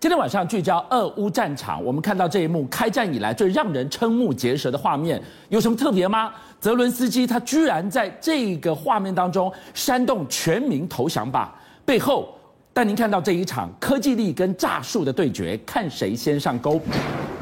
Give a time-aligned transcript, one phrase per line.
[0.00, 6.32] 今天晚上聚焦俄乌战场，我们看到这一幕开战以来最让人瞠目结舌的画面，有什么特别吗？
[6.58, 12.34] 泽伦斯基他居然在这个画面当中煽动全民投降吧，背后
[12.72, 16.80] 带您看到这一场科技力跟诈术的对决，看谁先上钩。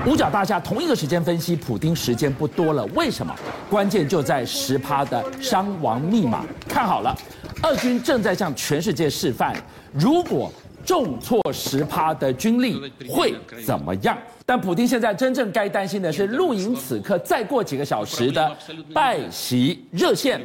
[0.05, 3.33] 五角大厦同一个时间分析，普丁时间不多了，为什么？
[3.71, 7.17] 关键就在十趴的伤亡密码，看好了，
[7.63, 9.55] 俄军正在向全世界示范，
[9.93, 10.51] 如果。
[10.89, 14.17] 重挫十趴的军力会怎么样？
[14.47, 18.57] 但普丁现在真正该担心的是，露营此刻再过几个小时的
[18.95, 20.41] 拜习热线，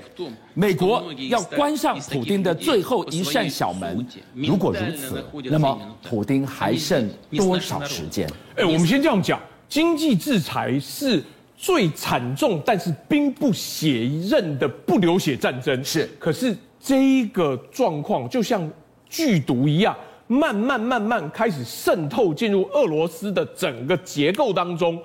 [0.53, 4.05] 美国要关上普丁的最后一扇小门。
[4.33, 5.79] 如果如此，那么
[6.09, 8.29] 普丁还剩多少时间？
[8.57, 11.23] 哎，我们先这样讲，经济制裁是
[11.55, 15.81] 最惨重，但是兵不血刃的不流血战争。
[15.85, 18.69] 是，可是这个状况就像
[19.09, 19.95] 剧毒一样。
[20.27, 24.99] 慢慢慢慢开始渗透进入俄罗斯的整个结构当中，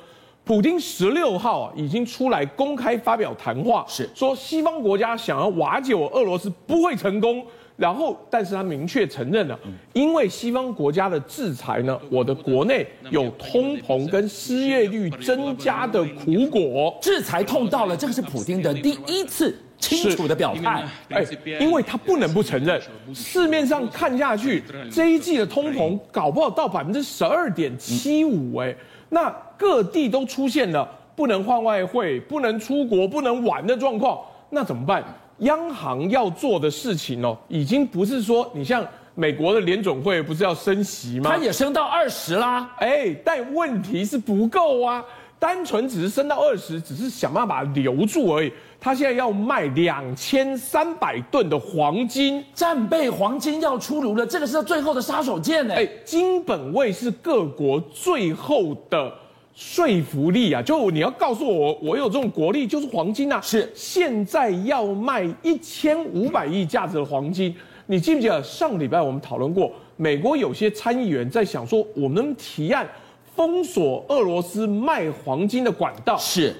[0.45, 4.09] 普京十六号啊已经出来公开发表谈话，是。
[4.15, 7.45] 说西方国家想要瓦解我俄罗斯不会成功，
[7.77, 9.59] 然后但是他明确承认了，
[9.93, 19.55] 因为西方国家的制裁呢，我的国内有通膨跟失业率增加的苦果，制裁痛到了，这个是普京的第一次。
[19.79, 21.25] 清楚的表态，哎，
[21.61, 22.81] 因为他不能不承认，
[23.15, 24.63] 市面上看下去，
[24.93, 28.75] 这一季的通膨搞不好到百分之十二点七五，哎，
[29.09, 35.03] 那各地都出现了不能换外汇、不能出国、不能玩的状况，那怎么办？
[35.39, 38.85] 央行要做的事情哦，已经不是说你像
[39.15, 41.31] 美国的联总会不是要升息吗？
[41.31, 45.05] 它也升到二十啦，哎，但问题是不够啊，
[45.39, 48.53] 单纯只是升到二十，只是想办法把它留住而已。
[48.81, 55.75] 他现在要卖两千三百吨的黄金，战备黄金要出炉了，这个是他最后的杀手锏呢。
[55.75, 59.13] 哎，金本位是各国最后的
[59.55, 60.63] 说服力啊！
[60.63, 63.41] 就你要告诉我，我有这种国力，就是黄金啊。
[63.41, 67.53] 是，现在要卖一千五百亿价值的黄金，
[67.87, 69.73] 你记不记得上礼拜我们讨论过？
[69.97, 72.89] 美国有些参议员在想说，我们提案
[73.35, 76.17] 封锁俄罗斯卖黄金的管道。
[76.17, 76.55] 是。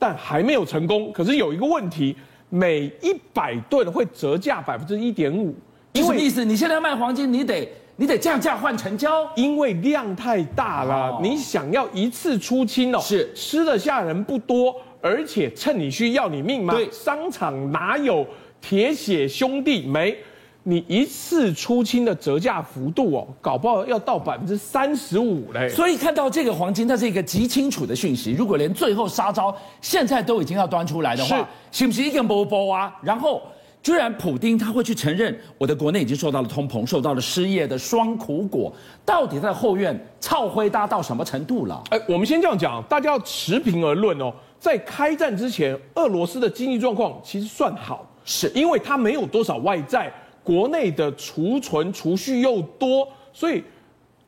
[0.00, 1.12] 但还没有成功。
[1.12, 2.16] 可是有一个问题，
[2.48, 5.54] 每一百吨会折价百分之一点五。
[5.94, 6.44] 什么意思？
[6.44, 11.10] 你现在卖黄金，你得你得降价换成交，因为量太大了。
[11.10, 16.72] 哦、你想要一次出清哦，是吃得下人不多，而且趁你需要你命吗？
[16.74, 18.26] 对，商场哪有
[18.60, 20.16] 铁血兄弟没？
[20.62, 25.68] 你一次出清的折价幅度哦，搞不好要到百分之三十五嘞。
[25.70, 28.32] 所以看到这个黄金，它是一个极清楚的讯息。
[28.32, 32.94] 如果连最后杀招现在都已经要端出来的话，是不是一个波波啊？
[33.02, 33.40] 然后
[33.82, 38.70] 居然普丁他会去承认，我的国内已经受到了通膨，受到了失业的双苦果。
[39.06, 41.82] 到底在后院操灰搭到什么程度了？
[41.88, 44.30] 哎，我们先这样讲，大家要持平而论哦。
[44.58, 50.12] 在开战之前，俄罗斯的经济状况其实算好，是因为它没有多少外债。
[50.42, 53.62] 国内的储存储蓄又多，所以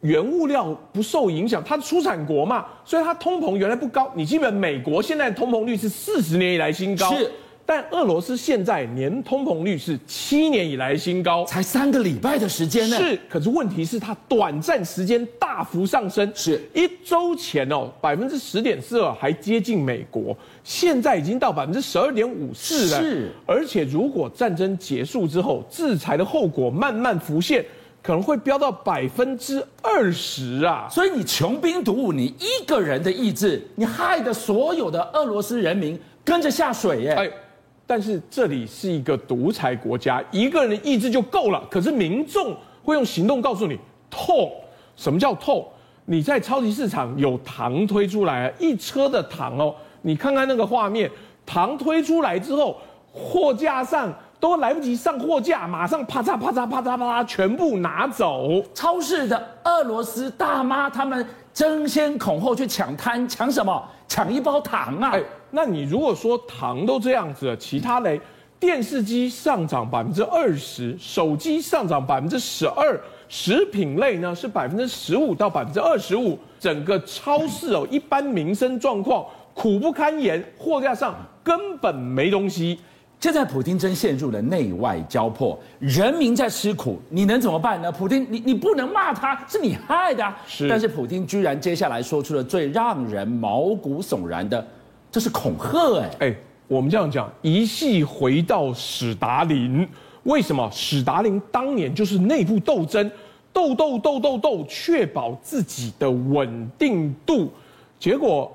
[0.00, 1.62] 原物料不受影响。
[1.64, 4.10] 它出产国嘛，所以它通膨原来不高。
[4.14, 7.12] 你基本美国现在通膨率是四十年以来新高。
[7.64, 12.96] 但俄罗斯现在年通膨率是七年以来新高，才三个礼拜的时间呢。
[12.96, 23.00] 是，可是问题是它短暂时间大幅上升，是一周前哦，百分之十点四二还接近美国，现在已经到百分之十二点五四了。
[23.00, 27.64] 是，而且如果战争结束之后，制裁的后果慢慢浮现，
[28.02, 30.88] 可能会飙到百分之二十啊。
[30.90, 37.12] 所以你穷兵黩武，你一个人的意志，你害得所有的俄罗斯人民跟着下水耶。
[37.12, 37.30] 哎
[37.94, 41.62] 但是这里是一个独裁国家，一个人的意志就够了。
[41.70, 43.78] 可是民众会用行动告诉你
[44.10, 44.50] 痛。
[44.96, 45.62] 什么叫痛？
[46.06, 51.10] 你在超级市场有糖推出来，一车的糖哦，你看看那个画面，
[51.44, 52.78] 糖推出来之后，
[53.12, 54.10] 货架上
[54.40, 58.62] 都来不及上货架，马上啪嚓啪嚓啪嚓啪嚓，全部拿走。
[58.72, 63.86] 超市的俄罗斯大妈他们争先恐后去抢摊，抢什么？
[64.12, 65.12] 抢一包糖啊！
[65.14, 65.22] 哎
[65.52, 68.20] 那你如果说糖都这样子了，其他嘞，
[68.60, 73.00] 电视机上涨百分之二十，手机上涨百分之十二，
[73.30, 79.24] 食品类呢是百分之十五到百分之二十五，整个超市哦，一般民生状况
[79.54, 82.78] 苦不堪言，货架上根本没东西。
[83.22, 87.92] 现在普京真陷入了内外交迫，人民在吃苦，你能怎么办呢？
[87.92, 90.36] 普京，你你不能骂他，是你害的啊。
[90.44, 94.66] 是，但是普京居然接下来说出了最让人毛骨悚然的。
[95.08, 96.34] 这是恐吓哎哎，
[96.66, 99.88] 我们这样讲，一系回到史达林，
[100.24, 100.68] 为什么？
[100.72, 103.08] 史达林当年就是内部斗争，
[103.52, 107.52] 斗斗斗斗斗，确保自己的稳定度。
[108.00, 108.50] 结果，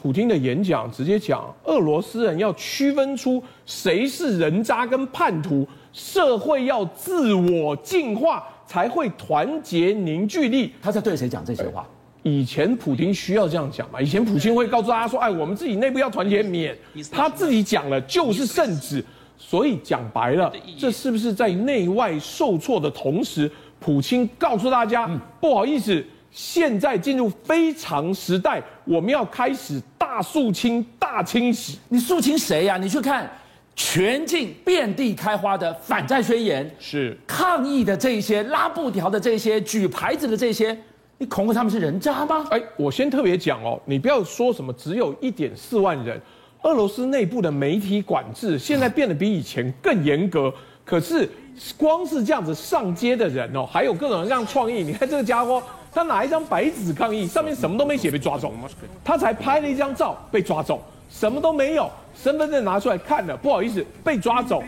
[0.00, 10.72] 普京的演讲直接讲，俄罗斯人要区分出谁是人渣跟叛徒，社会要自我净化，才会团结凝聚力。
[10.80, 11.86] 他在对谁讲这些话？
[12.22, 14.00] 以前普京需要这样讲嘛？
[14.00, 16.76] 以前普京会告诉大家说：“哎，我们自己内部要团结，免
[17.10, 19.04] 他自己讲了就是圣旨。”
[19.40, 23.48] 所以讲白了，这是不是在内外受挫的同时，
[23.78, 25.08] 普京告诉大家
[25.40, 26.04] ：“不好意思，
[26.38, 32.76] 现在进入非常时代，我们要开始大肃清、大清洗。”你肃清谁呀？
[32.76, 33.28] 你去看
[33.74, 40.78] 全境遍地开花的反战宣言，是抗议的这些、拉布条的这些、举牌子的这些。
[41.18, 42.46] 你恐吓他们是人渣吗？
[42.52, 46.20] 哎，我先特别讲哦，你不要说什么只有一点四万人，
[46.62, 50.54] 俄罗斯内部的媒体管制现在变得比以前更严格。
[50.84, 51.28] 可是
[51.76, 54.84] 光是这样子上街的人哦，还有各种各样创意。
[54.84, 55.62] 你看这个家伙，
[55.98, 58.54] 他拿一张白纸抗议，上面什么都没写，被抓走。
[59.02, 60.80] 他才拍了一张照，被抓走，
[61.10, 61.90] 什么都没有。
[62.14, 64.62] 身份证拿出来看了，不好意思，被抓走。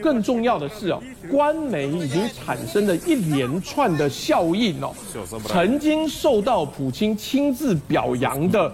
[0.00, 4.94] 更重要的是哦，官媒已经产生了一连串的效应哦，
[5.46, 8.70] 曾经受到普京亲自表扬的。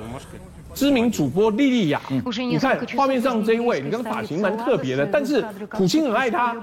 [0.75, 5.41] 知名主播莉莉亚，你看画面上这一位，你看发型蛮特别的，但是
[5.71, 6.55] 普京很爱她，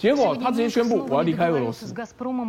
[0.00, 1.94] 结果他直接宣布我要离开俄罗斯，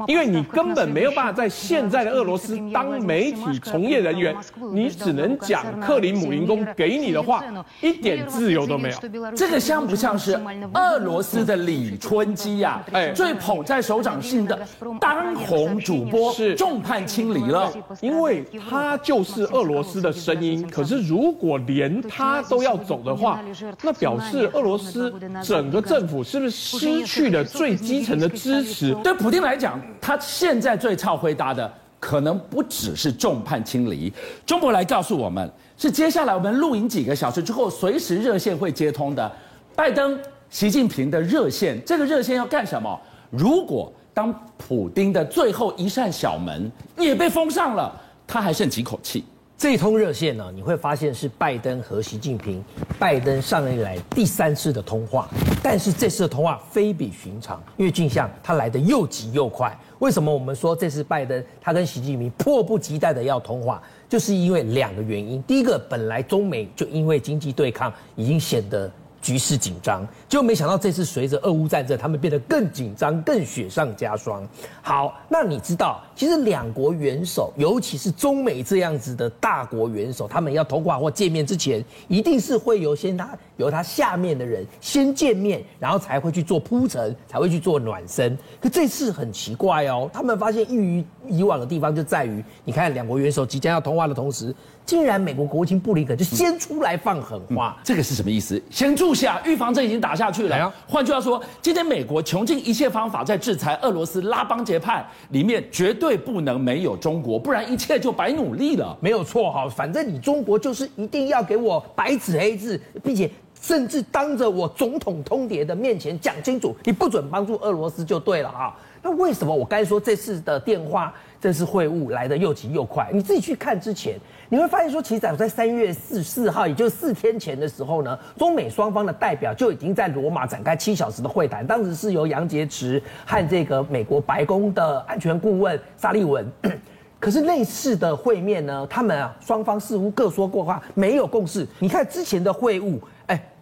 [0.07, 4.33] 因为你根本没有办法在现在的俄罗斯当媒体从业人员，
[4.71, 7.43] 你只能讲克里姆林宫给你的话，
[7.81, 8.95] 一点自由都没有。
[9.35, 10.39] 这个像不像是
[10.73, 12.81] 俄罗斯的李春基呀？
[12.93, 14.57] 哎，最捧在手掌心的
[15.01, 17.69] 当红主播是众叛亲离了，
[17.99, 21.01] 因为他就是俄罗斯的声音，可是。
[21.01, 23.41] 如果连他都要走的话，
[23.81, 25.11] 那表示俄罗斯
[25.43, 28.93] 整个政府是不是失去了最基层的支持？
[29.03, 34.11] 对普丁来讲，他现在最操回答的可能不只是众叛亲离。
[34.45, 39.31] 中国来告诉我们，是接下来我们录影几个小时之后，随时热线会接通的。
[39.75, 42.99] 拜登、习近平的热线，这个热线要干什么？
[43.29, 47.91] 如果当普丁的最后一扇小门也被封上了，
[48.27, 49.23] 他还剩几口气？
[49.61, 52.65] 这通热线呢，你会发现是拜登和习近平，
[52.97, 55.29] 拜登上任以来第三次的通话，
[55.61, 59.79] 但是这次的通话非比寻常，因为俊相他来得又急又快。
[59.99, 63.79] 为什么我们说这次拜登他跟习近平迫不及待的要通话，
[64.09, 65.39] 就是因为两个原因。
[65.43, 68.91] 第一个，本来中美就因为经济对抗已经显得。
[69.21, 74.47] 局势紧张，就没想到这次随着俄乌战争，他们变得更紧张、更雪上加霜。
[74.81, 88.35] 好，那你知道，其实两国元首，尤其是中美这样子的大国元首，他们要通话或见面之前，一定是会由先他由他下面的人先见面，然后才会去做铺陈，才会去做暖身。
[88.59, 94.53] 可这次很奇怪哦，他们发现异于以往的地方就在于，你看两国元首即将要通话的同时。
[94.91, 98.61] 竟然美国国务卿布林肯就先出来放狠话，这个是什么意思？
[98.69, 100.73] 先住下，预防针已经打下去了。
[100.85, 108.97] 换句话说，今天美国穷尽一切方法在制裁俄罗斯，拉帮结派里面绝对不能没有中国，不然一切就白努力了。
[108.99, 118.75] 没有错哈，反正你中国就是一定要给我白纸黑字，并且甚至当着我总统通牒的面前讲清楚，你不准帮助俄罗斯就对了哈。
[119.01, 123.09] 那为什么我刚才说这次的电话，这次会晤来得又急又快？
[123.11, 124.15] 你自己去看之前。
[124.49, 131.65] 你会发现说，其实早在三月四四号，也就是四天前的时候呢，中美双方的代表就已经在罗马展开七小时的会谈。
[131.65, 136.45] 当时是由杨洁篪和这个美国白宫的安全顾问沙利文。
[137.17, 141.65] 可是类似的会面呢，他们啊双方似乎各说过话，没有共识。
[141.79, 142.99] 你看之前的会晤，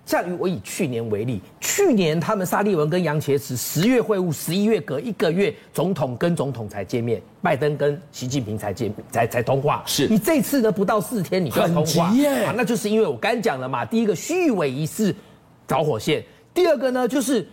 [0.10, 9.84] 像于我以去年为例，去年他们沙利文跟杨洁篪十月会晤，十一月隔一个月，总统跟总统才见面，拜登跟习近平才见才才通话。
[9.86, 15.16] 是你这次呢，不到四天你就要通话，耶、啊，那就是因为我刚讲了嘛，第一个虚伪仪式
[15.68, 16.24] 导火线，
[16.56, 17.48] 第二个呢就是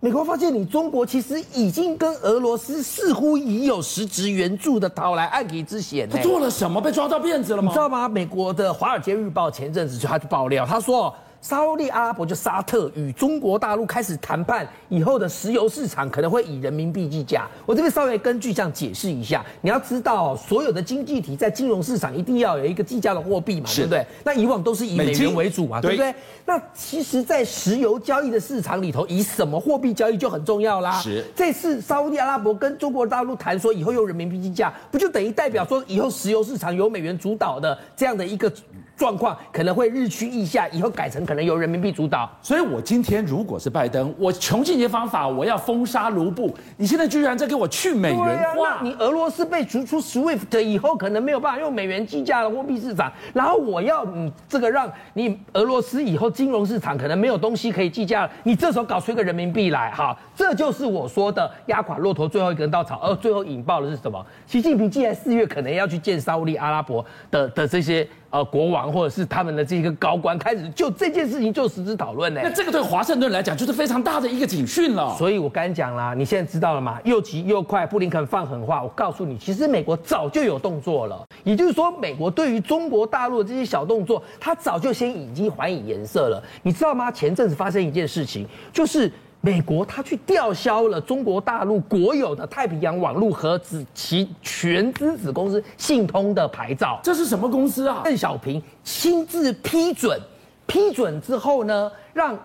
[0.00, 6.08] 美国发现你中国其实已经跟俄罗斯似乎已有实质援助的讨来暗棋之嫌。
[6.08, 6.80] 他做了什么？
[6.80, 7.68] 被抓到辫子了吗？
[7.68, 8.08] 你知道吗？
[8.08, 11.14] 美国的《华尔街日报》前阵子就他就爆料，他说。
[11.40, 17.48] 沙乌地阿拉伯就沙特与中国大陆开始谈判，以后的石油市场可能会以人民币计价。
[17.64, 24.06] 我这边稍微根据这样解释一下，你要知道，所有的经济体在金融市场一定要有一个计价的货币嘛，对不对？
[24.22, 26.14] 那以往都是以美元为主嘛，对不对？
[26.44, 31.00] 那其实，在石油交易的市场里头，以什么货币交易就很重要啦。
[31.00, 38.52] 是这次沙乌地阿拉伯跟中国大陆谈说以后用人民币计价，不就等于代表说以后石油市场由美元主导的这样的一个？
[39.00, 42.30] 状况可能会日趋异下，以后改成可能由人民币主导。
[42.42, 46.54] 所以，我今天如果是拜登，我穷尽一些方法，我要封杀卢布。
[46.76, 48.72] 你现在居然在给我去美元化？
[48.72, 53.10] 啊、你俄罗斯被逐出 SWIFT 以后，可能没有办法用美元计价的货币市场。
[53.32, 58.30] 然后我要你这个让你俄罗斯以后金融市场可能没有东西可以计价了。
[58.42, 63.00] 你这时候搞出一个人民币来，哈，这就是我说的压垮骆驼最后一根稻草。
[63.02, 64.22] 而最后引爆的是什么？
[64.46, 68.06] 习近平既然四月可能要去见沙乌地阿拉伯的的这些。
[68.30, 72.40] 呃，国王或者是他们的这个高官开始就这件事情就实质讨论呢。
[72.42, 75.14] 那这个对华盛顿来讲就是非常大的一个警讯了。
[75.18, 77.00] 所以我刚讲啦，你现在知道了吗？
[77.02, 78.82] 又急又快，布林肯放狠话。
[78.82, 81.26] 我告诉你，其实美国早就有动作了。
[81.42, 86.42] 也就是说，美国对于中国大陆的这些小动作，他早就先已经还以颜色了。
[86.62, 87.10] 你知道吗？
[87.10, 89.10] 前阵子发生一件事情，就是。
[89.42, 98.02] 美国他去吊销了中国大陆国有的太平洋网络和子其全资子公司信通的牌照，这是什么公司啊？
[98.04, 100.20] 邓小平亲自批准，
[100.66, 102.38] 批准之后呢，让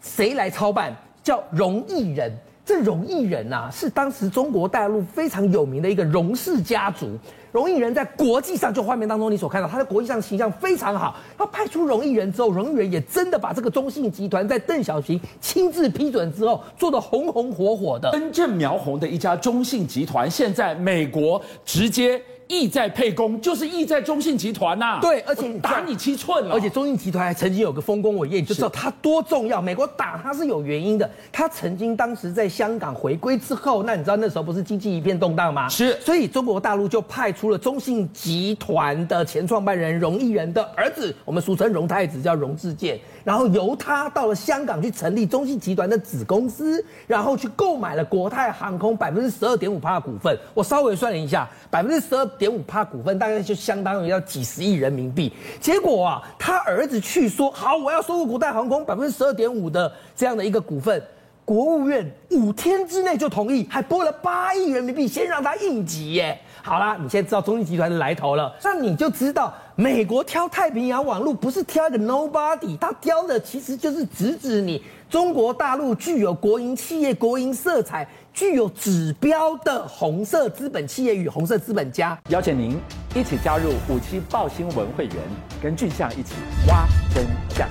[0.00, 0.94] 谁来操办？
[1.22, 2.30] 叫荣毅仁。
[2.64, 7.18] 这荣毅仁呐、啊，是当时中国大陆非常有名的一个荣氏家族。
[7.52, 11.14] 荣毅人在国际上，就画面当中你所看到，他在国际上的形象非常好。
[11.36, 22.20] 他派出荣毅人之后，荣毅人也真的把这个中信集团在邓小平亲自批准之后，做的红红火火的，根正苗红的一家中信集团，现在美国直接。
[22.48, 25.00] 意在沛公，就是意在中信集团呐、啊。
[25.00, 26.54] 对，而且打你七寸了。
[26.54, 29.60] 而且中信集团还曾经有个丰功伟业，你就知道它多重要。
[29.60, 31.08] 美国打它是有原因的。
[31.30, 35.68] 它曾经当时在香港回归之后，那你知道那时候不是经济一片动荡吗？
[35.68, 35.98] 是。
[36.00, 42.98] 所以中国大陆就派出了中信集团的前创办人荣毅仁的儿子，我们俗称荣太子，叫荣智健。
[43.24, 50.36] 然后由他到了香港去成立中信集团的子公司，然后去购买了国泰航空百分之十二点五趴的股份。
[50.52, 55.32] 我稍微算了一下，百分之十二点五趴股份大概就相当于要几十亿人民币。
[55.60, 61.02] 结果啊，他儿子去说好，我要收购国泰航空百分之十二点五的这样的一个股份，
[61.44, 66.38] 国务院五天之内就同意，还拨了八亿人民币，先让他应急耶。
[66.62, 82.18] 好啦，你现在知道中信集团的来头了，那你就知道美国挑太平洋网路不是挑一个 nobody，他挑的其实就是直指你中国大陆具有国营企业、国营色彩、具有指标的红色资本企业与红色资本家。
[82.28, 82.78] 邀请您
[83.14, 85.16] 一起加入五七报新闻会员，
[85.62, 86.34] 跟俊相一起
[86.68, 87.68] 挖真相。